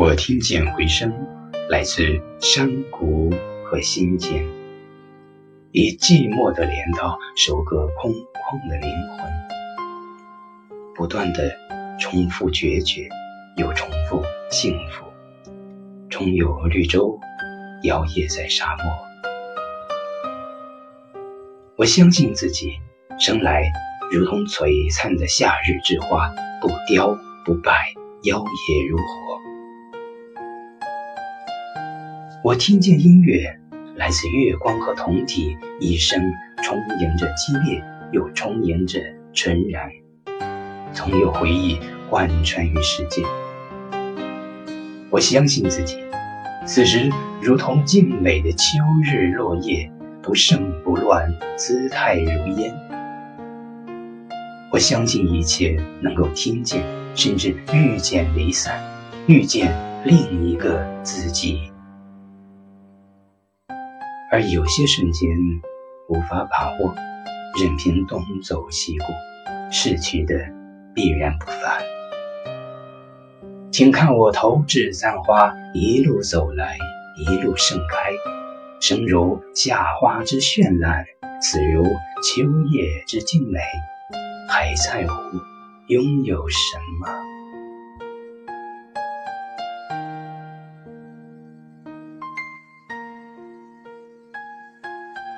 [0.00, 1.12] 我听见回声，
[1.68, 3.30] 来自山谷
[3.62, 4.42] 和心间，
[5.72, 9.30] 以寂寞的镰刀收割空旷的灵魂，
[10.94, 11.54] 不断的
[12.00, 13.10] 重复决绝，
[13.58, 15.04] 又重复幸福，
[16.08, 17.20] 终有绿洲
[17.82, 18.84] 摇曳在沙漠。
[21.76, 22.72] 我相信自己
[23.18, 23.70] 生来
[24.10, 29.49] 如同璀璨的夏日之花，不凋不败，妖冶如火。
[32.42, 33.54] 我听见音乐
[33.96, 36.18] 来自月光和铜体，一生
[36.62, 38.98] 充盈着激烈，又充盈着
[39.34, 39.90] 纯然，
[40.90, 43.22] 总有回忆贯穿于世界。
[45.10, 45.98] 我相信自己，
[46.66, 47.10] 此时
[47.42, 52.74] 如同静美的秋日落叶，不盛不乱，姿态如烟。
[54.72, 56.82] 我相信一切能够听见，
[57.14, 58.80] 甚至遇见离散，
[59.26, 59.70] 遇见
[60.06, 61.69] 另一个自己。
[64.32, 65.28] 而有些瞬间
[66.08, 66.94] 无法把握，
[67.60, 69.06] 任凭东走西过，
[69.72, 70.36] 逝去的
[70.94, 71.82] 必然不返。
[73.72, 76.78] 请看我投掷簪花，一路走来，
[77.18, 78.12] 一路盛开，
[78.80, 81.04] 生如夏花之绚烂，
[81.42, 81.82] 死如
[82.22, 83.58] 秋叶之静美，
[84.48, 85.38] 还在乎
[85.88, 87.29] 拥有什么？